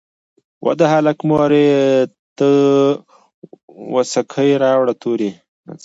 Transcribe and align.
"وه 0.63 0.73
د 0.79 0.81
هلک 0.93 1.17
مورې 1.29 1.67
ته 2.37 2.47
وڅکي 3.93 4.51
راوړه 4.63 4.93
توري". 5.01 5.31